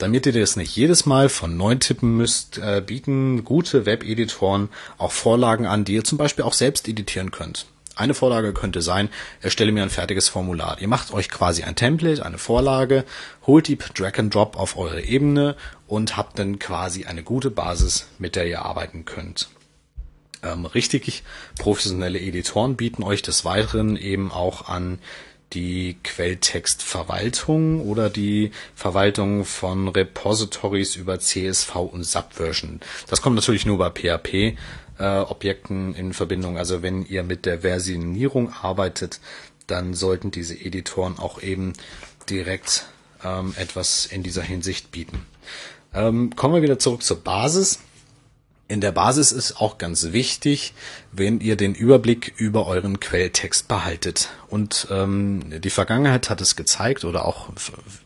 Damit 0.00 0.24
ihr 0.24 0.32
das 0.32 0.56
nicht 0.56 0.74
jedes 0.74 1.04
Mal 1.04 1.28
von 1.28 1.58
neu 1.58 1.74
tippen 1.74 2.16
müsst, 2.16 2.56
äh, 2.56 2.82
bieten 2.84 3.44
gute 3.44 3.84
Webeditoren 3.84 4.70
auch 4.96 5.12
Vorlagen 5.12 5.66
an, 5.66 5.84
die 5.84 5.92
ihr 5.92 6.04
zum 6.04 6.16
Beispiel 6.16 6.42
auch 6.42 6.54
selbst 6.54 6.88
editieren 6.88 7.30
könnt. 7.30 7.66
Eine 7.96 8.14
Vorlage 8.14 8.54
könnte 8.54 8.80
sein, 8.80 9.10
erstelle 9.42 9.72
mir 9.72 9.82
ein 9.82 9.90
fertiges 9.90 10.30
Formular. 10.30 10.78
Ihr 10.80 10.88
macht 10.88 11.12
euch 11.12 11.28
quasi 11.28 11.64
ein 11.64 11.76
Template, 11.76 12.24
eine 12.24 12.38
Vorlage, 12.38 13.04
holt 13.46 13.68
die 13.68 13.76
Drag 13.76 14.18
and 14.18 14.34
Drop 14.34 14.56
auf 14.56 14.78
eure 14.78 15.02
Ebene 15.02 15.54
und 15.86 16.16
habt 16.16 16.38
dann 16.38 16.58
quasi 16.58 17.04
eine 17.04 17.22
gute 17.22 17.50
Basis, 17.50 18.06
mit 18.18 18.36
der 18.36 18.46
ihr 18.46 18.64
arbeiten 18.64 19.04
könnt. 19.04 19.50
Ähm, 20.42 20.64
richtig 20.64 21.24
professionelle 21.58 22.18
Editoren 22.18 22.76
bieten 22.76 23.02
euch 23.02 23.20
des 23.20 23.44
Weiteren 23.44 23.98
eben 23.98 24.32
auch 24.32 24.66
an, 24.66 24.98
die 25.52 25.96
Quelltextverwaltung 26.04 27.80
oder 27.80 28.08
die 28.08 28.52
Verwaltung 28.74 29.44
von 29.44 29.88
Repositories 29.88 30.96
über 30.96 31.18
CSV 31.18 31.74
und 31.76 32.04
Subversion. 32.04 32.80
Das 33.08 33.20
kommt 33.20 33.36
natürlich 33.36 33.66
nur 33.66 33.78
bei 33.78 33.90
PHP 33.90 34.56
äh, 34.98 35.20
Objekten 35.20 35.94
in 35.94 36.12
Verbindung. 36.12 36.56
Also 36.56 36.82
wenn 36.82 37.04
ihr 37.04 37.22
mit 37.22 37.46
der 37.46 37.60
Versionierung 37.60 38.52
arbeitet, 38.52 39.20
dann 39.66 39.94
sollten 39.94 40.30
diese 40.30 40.54
Editoren 40.54 41.18
auch 41.18 41.42
eben 41.42 41.72
direkt 42.28 42.86
ähm, 43.24 43.54
etwas 43.56 44.06
in 44.06 44.22
dieser 44.22 44.42
Hinsicht 44.42 44.90
bieten. 44.92 45.26
Ähm, 45.92 46.34
kommen 46.36 46.54
wir 46.54 46.62
wieder 46.62 46.78
zurück 46.78 47.02
zur 47.02 47.18
Basis 47.22 47.80
in 48.70 48.80
der 48.80 48.92
Basis 48.92 49.32
ist 49.32 49.60
auch 49.60 49.78
ganz 49.78 50.12
wichtig, 50.12 50.74
wenn 51.10 51.40
ihr 51.40 51.56
den 51.56 51.74
Überblick 51.74 52.34
über 52.36 52.68
euren 52.68 53.00
Quelltext 53.00 53.66
behaltet. 53.66 54.28
Und 54.48 54.86
ähm, 54.92 55.60
die 55.60 55.70
Vergangenheit 55.70 56.30
hat 56.30 56.40
es 56.40 56.54
gezeigt 56.54 57.04
oder 57.04 57.24
auch 57.24 57.48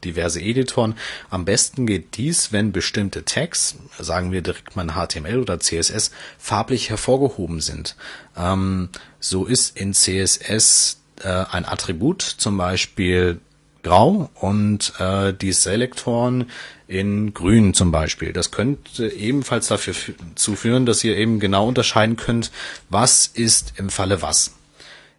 diverse 0.04 0.40
Editoren. 0.40 0.94
Am 1.28 1.44
besten 1.44 1.84
geht 1.84 2.16
dies, 2.16 2.50
wenn 2.50 2.72
bestimmte 2.72 3.26
Tags, 3.26 3.76
sagen 3.98 4.32
wir 4.32 4.40
direkt 4.40 4.74
mal 4.74 4.86
HTML 4.86 5.38
oder 5.38 5.60
CSS, 5.60 6.10
farblich 6.38 6.88
hervorgehoben 6.88 7.60
sind. 7.60 7.94
Ähm, 8.34 8.88
so 9.20 9.44
ist 9.44 9.76
in 9.76 9.92
CSS 9.92 10.98
äh, 11.20 11.28
ein 11.28 11.66
Attribut, 11.66 12.22
zum 12.22 12.56
Beispiel 12.56 13.38
grau 13.84 14.30
und 14.40 14.92
äh, 14.98 15.32
die 15.32 15.52
Selektoren 15.52 16.50
in 16.88 17.32
grün 17.32 17.74
zum 17.74 17.92
Beispiel. 17.92 18.32
Das 18.32 18.50
könnte 18.50 19.06
ebenfalls 19.08 19.68
dafür 19.68 19.94
zu 20.34 20.56
führen, 20.56 20.86
dass 20.86 21.04
ihr 21.04 21.16
eben 21.16 21.38
genau 21.38 21.68
unterscheiden 21.68 22.16
könnt, 22.16 22.50
was 22.90 23.28
ist 23.28 23.74
im 23.76 23.90
Falle 23.90 24.22
was. 24.22 24.52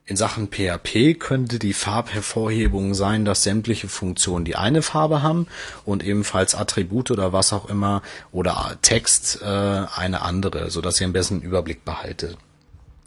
In 0.08 0.18
Sachen 0.18 0.50
PHP 0.52 1.18
könnte 1.18 1.58
die 1.58 1.74
Farbhervorhebung 1.74 2.94
sein, 2.94 3.26
dass 3.26 3.42
sämtliche 3.42 3.88
Funktionen 3.88 4.46
die 4.46 4.56
eine 4.56 4.84
Farbe 4.84 5.24
haben 5.24 5.48
und 5.84 6.04
ebenfalls 6.04 6.54
Attribute 6.54 7.10
oder 7.10 7.34
was 7.34 7.54
auch 7.54 7.68
immer 7.70 8.04
oder 8.32 8.78
Text 8.84 9.40
äh, 9.42 9.46
eine 9.46 10.22
andere, 10.22 10.70
so 10.70 10.82
dass 10.82 11.02
ihr 11.02 11.06
einen 11.06 11.14
besseren 11.14 11.42
Überblick 11.42 11.86
behaltet. 11.86 12.38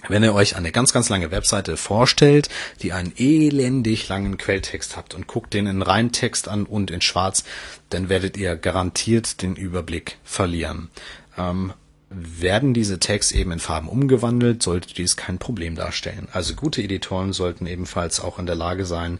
Wenn 0.07 0.23
ihr 0.23 0.35
euch 0.35 0.55
eine 0.55 0.71
ganz, 0.71 0.93
ganz 0.93 1.09
lange 1.09 1.33
Webseite 1.33 1.77
vorstellt, 1.77 2.49
die 2.83 2.93
einen 2.93 3.13
elendig 3.17 4.09
langen 4.09 4.39
Quelltext 4.39 4.97
habt 4.97 5.13
und 5.15 5.27
guckt 5.27 5.55
den 5.55 5.67
in 5.67 5.83
Reintext 5.83 6.47
an 6.47 6.67
und 6.67 6.93
in 6.93 7.01
Schwarz, 7.01 7.43
dann 7.91 8.09
werdet 8.09 8.37
ihr 8.37 8.55
garantiert 8.55 9.43
den 9.43 9.57
Überblick 9.57 10.19
verlieren. 10.23 10.91
Ähm, 11.37 11.73
werden 12.11 12.75
diese 12.75 13.01
Tags 13.01 13.33
eben 13.33 13.53
in 13.53 13.59
Farben 13.59 13.89
umgewandelt, 13.89 14.63
sollte 14.63 14.95
dies 14.95 15.17
kein 15.17 15.39
Problem 15.39 15.75
darstellen. 15.75 16.29
Also 16.33 16.55
gute 16.55 16.83
Editoren 16.83 17.33
sollten 17.33 17.67
ebenfalls 17.67 18.21
auch 18.21 18.39
in 18.39 18.47
der 18.47 18.55
Lage 18.55 18.87
sein, 18.87 19.19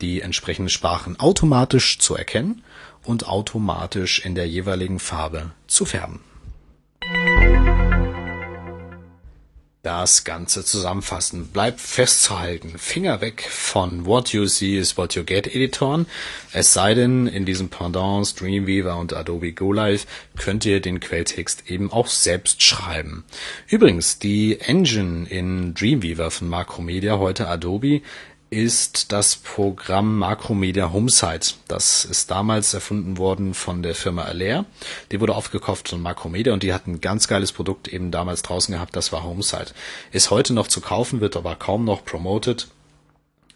die 0.00 0.20
entsprechenden 0.20 0.68
Sprachen 0.68 1.18
automatisch 1.18 1.98
zu 1.98 2.14
erkennen 2.14 2.62
und 3.02 3.26
automatisch 3.26 4.24
in 4.24 4.34
der 4.34 4.46
jeweiligen 4.46 4.98
Farbe 4.98 5.52
zu 5.66 5.84
färben. 5.84 6.20
Das 9.82 10.24
Ganze 10.24 10.64
zusammenfassen. 10.64 11.46
Bleibt 11.48 11.80
festzuhalten, 11.80 12.78
Finger 12.78 13.20
weg 13.20 13.46
von 13.48 14.04
What 14.04 14.32
You 14.32 14.46
See 14.46 14.76
is 14.76 14.98
What 14.98 15.14
You 15.14 15.24
Get 15.24 15.46
Editoren. 15.46 16.06
Es 16.52 16.74
sei 16.74 16.94
denn, 16.94 17.26
in 17.26 17.46
diesem 17.46 17.70
Pendant 17.70 18.38
Dreamweaver 18.38 18.98
und 18.98 19.14
Adobe 19.14 19.52
Go 19.52 19.72
Live 19.72 20.06
könnt 20.36 20.66
ihr 20.66 20.80
den 20.80 21.00
Quelltext 21.00 21.70
eben 21.70 21.90
auch 21.90 22.08
selbst 22.08 22.62
schreiben. 22.62 23.24
Übrigens, 23.68 24.18
die 24.18 24.60
Engine 24.60 25.26
in 25.28 25.72
Dreamweaver 25.74 26.30
von 26.30 26.48
Macromedia, 26.48 27.18
heute 27.18 27.48
Adobe, 27.48 28.02
ist 28.50 29.12
das 29.12 29.36
Programm 29.36 30.18
Macromedia 30.18 30.92
Homesite. 30.92 31.54
Das 31.68 32.04
ist 32.04 32.32
damals 32.32 32.74
erfunden 32.74 33.16
worden 33.16 33.54
von 33.54 33.82
der 33.84 33.94
Firma 33.94 34.22
Allaire. 34.22 34.64
Die 35.12 35.20
wurde 35.20 35.36
aufgekauft 35.36 35.88
von 35.88 36.02
Macromedia 36.02 36.52
und 36.52 36.64
die 36.64 36.72
hat 36.72 36.88
ein 36.88 37.00
ganz 37.00 37.28
geiles 37.28 37.52
Produkt 37.52 37.86
eben 37.86 38.10
damals 38.10 38.42
draußen 38.42 38.74
gehabt, 38.74 38.96
das 38.96 39.12
war 39.12 39.22
Homesite. 39.22 39.72
Ist 40.10 40.30
heute 40.30 40.52
noch 40.52 40.66
zu 40.66 40.80
kaufen, 40.80 41.20
wird 41.20 41.36
aber 41.36 41.54
kaum 41.54 41.84
noch 41.84 42.04
promoted. 42.04 42.66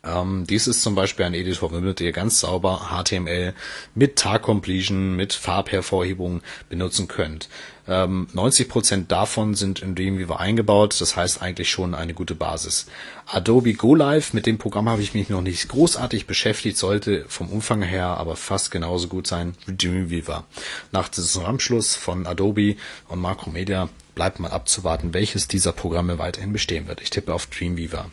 Ähm, 0.05 0.47
dies 0.49 0.67
ist 0.67 0.83
zum 0.83 0.95
Beispiel 0.95 1.25
ein 1.25 1.35
Editor, 1.35 1.73
womit 1.73 2.01
ihr 2.01 2.13
ganz 2.13 2.41
sauber 2.41 2.91
HTML 2.91 3.55
mit 3.95 4.17
Tag 4.17 4.43
Completion, 4.43 5.17
mit 5.17 5.33
Farbhervorhebung 5.33 6.43
benutzen 6.69 7.09
könnt. 7.09 7.49
Ähm, 7.87 8.29
90% 8.35 9.07
davon 9.09 9.55
sind 9.55 9.81
in 9.81 9.95
Dreamweaver 9.95 10.41
eingebaut, 10.41 11.01
das 11.01 11.17
heißt 11.17 11.43
eigentlich 11.43 11.71
schon 11.71 11.95
eine 11.95 12.15
gute 12.15 12.35
Basis. 12.35 12.87
Adobe 13.27 13.75
Go 13.75 13.95
Live, 13.95 14.33
mit 14.33 14.47
dem 14.47 14.59
Programm 14.59 14.89
habe 14.89 15.03
ich 15.03 15.15
mich 15.15 15.29
noch 15.29 15.43
nicht 15.43 15.69
großartig 15.69 16.27
beschäftigt, 16.27 16.79
sollte 16.79 17.25
vom 17.29 17.49
Umfang 17.51 17.83
her 17.83 18.07
aber 18.07 18.37
fast 18.37 18.71
genauso 18.71 19.09
gut 19.09 19.27
sein 19.27 19.55
wie 19.67 19.77
Dreamweaver. 19.77 20.45
Nach 20.93 21.09
dem 21.09 21.25
Zusammenschluss 21.25 21.95
von 21.95 22.27
Adobe 22.27 22.77
und 23.09 23.21
Macromedia 23.21 23.89
bleibt 24.15 24.41
mal 24.41 24.51
abzuwarten, 24.51 25.13
welches 25.13 25.49
dieser 25.49 25.73
Programme 25.73 26.19
weiterhin 26.19 26.53
bestehen 26.53 26.89
wird. 26.89 27.03
Ich 27.03 27.11
tippe 27.11 27.35
auf 27.35 27.47
Dreamweaver. 27.47 28.07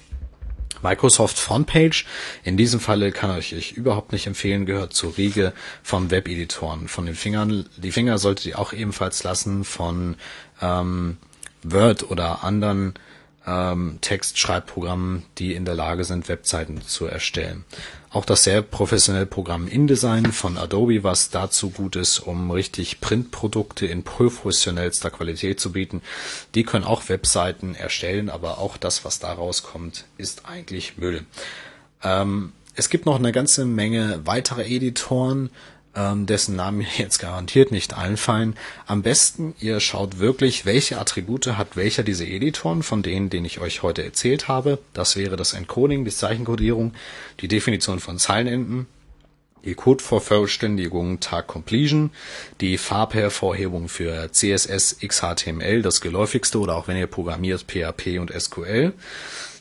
Microsoft 0.83 1.37
Frontpage. 1.37 2.05
In 2.43 2.57
diesem 2.57 2.79
Falle 2.79 3.11
kann 3.11 3.37
ich 3.37 3.55
euch 3.55 3.71
überhaupt 3.73 4.11
nicht 4.11 4.27
empfehlen, 4.27 4.65
gehört 4.65 4.93
zur 4.93 5.17
Riege 5.17 5.53
von 5.83 6.11
Webeditoren. 6.11 6.87
Von 6.87 7.05
den 7.05 7.15
Fingern, 7.15 7.67
die 7.77 7.91
Finger 7.91 8.17
solltet 8.17 8.45
ihr 8.45 8.59
auch 8.59 8.73
ebenfalls 8.73 9.23
lassen 9.23 9.63
von 9.63 10.15
ähm, 10.61 11.17
Word 11.63 12.09
oder 12.09 12.43
anderen 12.43 12.93
ähm, 13.45 13.99
Textschreibprogrammen, 14.01 15.23
die 15.37 15.53
in 15.53 15.65
der 15.65 15.75
Lage 15.75 16.03
sind, 16.03 16.29
Webseiten 16.29 16.81
zu 16.81 17.05
erstellen. 17.05 17.65
Auch 18.13 18.25
das 18.25 18.43
sehr 18.43 18.61
professionelle 18.61 19.25
Programm 19.25 19.69
InDesign 19.69 20.33
von 20.33 20.57
Adobe, 20.57 21.03
was 21.03 21.29
dazu 21.29 21.69
gut 21.69 21.95
ist, 21.95 22.19
um 22.19 22.51
richtig 22.51 22.99
Printprodukte 22.99 23.85
in 23.85 24.03
professionellster 24.03 25.09
Qualität 25.09 25.61
zu 25.61 25.71
bieten. 25.71 26.01
Die 26.53 26.63
können 26.63 26.83
auch 26.83 27.07
Webseiten 27.07 27.73
erstellen, 27.73 28.29
aber 28.29 28.57
auch 28.57 28.75
das, 28.75 29.05
was 29.05 29.19
da 29.19 29.31
rauskommt, 29.31 30.03
ist 30.17 30.45
eigentlich 30.45 30.97
Müll. 30.97 31.23
Ähm, 32.03 32.51
es 32.75 32.89
gibt 32.89 33.05
noch 33.05 33.17
eine 33.17 33.31
ganze 33.31 33.63
Menge 33.63 34.19
weitere 34.25 34.65
Editoren, 34.65 35.49
ähm, 35.95 36.25
dessen 36.25 36.55
Namen 36.55 36.79
mir 36.79 36.87
jetzt 36.97 37.19
garantiert 37.19 37.71
nicht 37.71 37.93
einfallen. 37.93 38.55
Am 38.85 39.01
besten, 39.01 39.53
ihr 39.59 39.79
schaut 39.79 40.19
wirklich, 40.19 40.65
welche 40.65 40.99
Attribute 40.99 41.47
hat 41.47 41.75
welcher 41.75 42.03
dieser 42.03 42.27
Editoren 42.27 42.83
von 42.83 43.03
denen, 43.03 43.29
den 43.29 43.45
ich 43.45 43.59
euch 43.59 43.83
heute 43.83 44.03
erzählt 44.03 44.47
habe. 44.47 44.79
Das 44.93 45.15
wäre 45.15 45.35
das 45.35 45.53
Encoding, 45.53 46.05
die 46.05 46.11
Zeichenkodierung, 46.11 46.93
die 47.41 47.47
Definition 47.47 47.99
von 47.99 48.19
Zeilenenden, 48.19 48.87
die 49.65 49.75
Codevervollständigung 49.75 51.19
Tag 51.19 51.47
Completion, 51.47 52.11
die 52.61 52.77
Farbhervorhebung 52.77 53.89
für 53.89 54.31
CSS, 54.31 54.97
XHTML, 55.05 55.81
das 55.81 56.01
geläufigste 56.01 56.59
oder 56.59 56.75
auch 56.75 56.87
wenn 56.87 56.97
ihr 56.97 57.07
programmiert 57.07 57.65
PHP 57.67 58.19
und 58.19 58.31
SQL, 58.31 58.93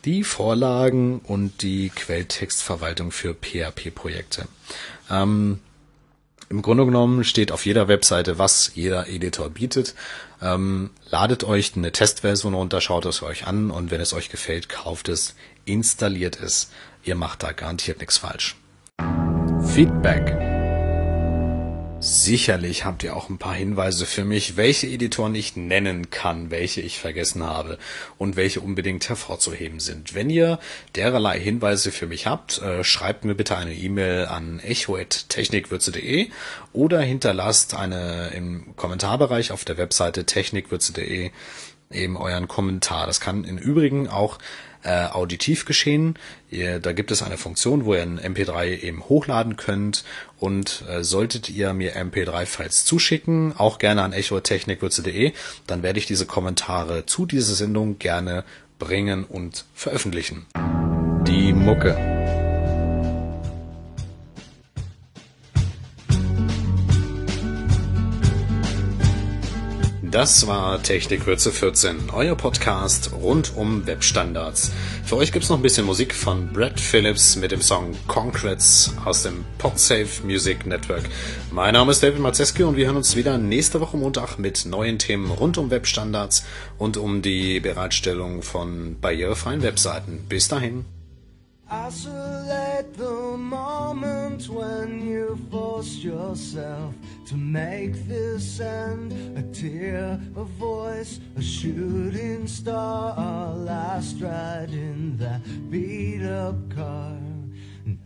die 0.04 0.25
Vorlagen 0.25 1.20
und 1.25 1.62
die 1.62 1.90
Quelltextverwaltung 1.90 3.12
für 3.12 3.34
PHP-Projekte. 3.34 4.46
Ähm, 5.10 5.58
im 6.50 6.62
Grunde 6.62 6.85
genommen 6.85 7.23
steht 7.25 7.52
auf 7.52 7.64
jeder 7.64 7.88
Webseite, 7.88 8.38
was 8.38 8.73
jeder 8.75 9.09
Editor 9.09 9.49
bietet. 9.50 9.95
Ähm, 10.42 10.90
ladet 11.09 11.45
euch 11.45 11.76
eine 11.76 11.92
Testversion 11.92 12.54
runter, 12.54 12.80
schaut 12.80 13.07
es 13.07 13.23
euch 13.23 13.47
an 13.47 13.71
und 13.71 13.90
wenn 13.90 14.00
es 14.00 14.12
euch 14.12 14.30
gefällt, 14.30 14.69
kauft 14.69 15.09
es, 15.09 15.37
installiert 15.64 16.40
es. 16.40 16.71
Ihr 17.04 17.14
macht 17.14 17.45
da 17.45 17.52
garantiert 17.52 18.00
nichts 18.00 18.19
falsch. 18.19 18.57
Feedback. 19.62 20.50
Sicherlich 22.02 22.87
habt 22.87 23.02
ihr 23.04 23.14
auch 23.14 23.28
ein 23.28 23.37
paar 23.37 23.52
Hinweise 23.52 24.07
für 24.07 24.25
mich, 24.25 24.57
welche 24.57 24.87
Editoren 24.87 25.35
ich 25.35 25.54
nennen 25.57 26.09
kann, 26.09 26.50
welche 26.50 26.80
ich 26.80 26.99
vergessen 26.99 27.42
habe 27.42 27.76
und 28.16 28.37
welche 28.37 28.62
unbedingt 28.62 29.07
hervorzuheben 29.11 29.80
sind. 29.80 30.14
Wenn 30.14 30.30
ihr 30.30 30.59
dererlei 30.95 31.38
Hinweise 31.38 31.92
für 31.92 32.07
mich 32.07 32.26
habt, 32.26 32.62
äh, 32.62 32.85
schreibt 32.85 33.26
mir 33.26 33.35
bitte 33.35 33.59
eine 33.59 33.75
E-Mail 33.75 34.25
an 34.25 34.61
echo.technikwürze.de 34.61 36.30
oder 36.73 37.02
hinterlasst 37.02 37.75
eine 37.75 38.28
im 38.28 38.75
Kommentarbereich 38.76 39.52
auf 39.52 39.66
der 39.66 39.76
Webseite 39.76 40.25
technikwürze.de 40.25 41.33
eben 41.92 42.16
euren 42.16 42.49
Kommentar. 42.49 43.06
Das 43.06 43.20
kann 43.20 43.44
im 43.44 43.59
Übrigen 43.59 44.09
auch 44.09 44.38
äh, 44.82 45.06
auditiv 45.06 45.64
geschehen. 45.64 46.14
Ihr, 46.50 46.80
da 46.80 46.92
gibt 46.92 47.11
es 47.11 47.23
eine 47.23 47.37
Funktion, 47.37 47.85
wo 47.85 47.94
ihr 47.94 48.02
ein 48.02 48.18
MP3 48.18 48.82
eben 48.82 49.02
hochladen 49.09 49.56
könnt 49.56 50.04
und 50.38 50.85
äh, 50.88 51.04
solltet 51.04 51.50
ihr 51.50 51.75
mir 51.75 51.97
MP3-Files 51.97 52.85
zuschicken, 52.85 53.54
auch 53.56 53.78
gerne 53.78 54.02
an 54.02 54.12
echotechnikwürze.de, 54.12 55.32
dann 55.66 55.82
werde 55.82 55.99
ich 55.99 56.06
diese 56.06 56.26
Kommentare 56.26 57.06
zu 57.06 57.26
dieser 57.26 57.54
Sendung 57.54 57.99
gerne 57.99 58.44
bringen 58.78 59.25
und 59.25 59.66
veröffentlichen. 59.75 60.47
Die 61.26 61.52
Mucke. 61.52 62.19
Das 70.11 70.49
war 70.49 70.83
Technikwürze 70.83 71.52
14, 71.52 72.11
euer 72.12 72.35
Podcast 72.35 73.12
rund 73.12 73.57
um 73.57 73.87
Webstandards. 73.87 74.73
Für 75.05 75.17
euch 75.17 75.31
gibt's 75.31 75.49
noch 75.49 75.57
ein 75.57 75.62
bisschen 75.62 75.87
Musik 75.87 76.17
von 76.17 76.52
Brad 76.52 76.81
Phillips 76.81 77.37
mit 77.37 77.52
dem 77.52 77.62
Song 77.62 77.95
Concretes 78.09 78.93
aus 79.05 79.23
dem 79.23 79.45
Podsafe 79.59 80.25
Music 80.25 80.67
Network. 80.67 81.05
Mein 81.52 81.75
Name 81.75 81.93
ist 81.93 82.02
David 82.02 82.19
Marzeski 82.19 82.64
und 82.64 82.76
wir 82.76 82.87
hören 82.87 82.97
uns 82.97 83.14
wieder 83.14 83.38
nächste 83.38 83.81
Woche 83.81 83.97
Montag 83.97 84.37
mit 84.38 84.67
neuen 84.67 84.99
Themen 84.99 85.31
rund 85.31 85.59
um 85.59 85.71
Webstandards 85.71 86.45
und 86.76 86.97
um 86.97 87.23
die 87.23 87.61
Bereitstellung 87.61 88.43
von 88.43 88.99
barrierefreien 89.00 89.62
Webseiten. 89.62 90.25
Bis 90.29 90.49
dahin. 90.49 90.87
Isolate 91.72 92.94
the 92.94 93.36
moment 93.36 94.48
when 94.48 95.06
you 95.06 95.38
forced 95.52 96.02
yourself 96.02 96.96
to 97.26 97.36
make 97.36 98.08
this 98.08 98.58
end. 98.58 99.12
A 99.38 99.42
tear, 99.54 100.20
a 100.35 100.42
voice, 100.42 101.20
a 101.37 101.42
shooting 101.42 102.48
star, 102.48 103.14
a 103.16 103.54
last 103.54 104.20
ride 104.20 104.70
in 104.70 105.16
that 105.18 105.42
beat 105.70 106.24
up 106.24 106.56
car. 106.74 107.30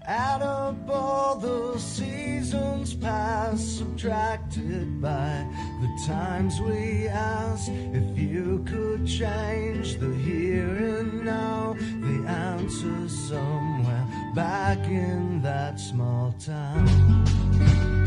Add 0.07 0.43
up 0.43 0.77
all 0.87 1.37
the 1.37 1.79
seasons 1.79 2.93
past, 2.93 3.79
subtracted 3.79 5.01
by 5.01 5.47
the 5.81 6.05
times 6.07 6.61
we 6.61 7.09
asked 7.09 7.71
if 7.71 8.19
you 8.19 8.63
could 8.67 9.07
change 9.07 9.97
the 9.97 10.15
here 10.17 10.69
and 10.69 11.25
now. 11.25 11.75
The 11.79 12.29
answer's 12.29 13.19
somewhere 13.29 14.07
back 14.35 14.79
in 14.87 15.41
that 15.41 15.81
small 15.81 16.35
town. 16.39 18.04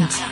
mind. 0.00 0.31